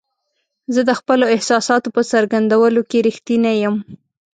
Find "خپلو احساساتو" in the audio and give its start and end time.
0.99-1.89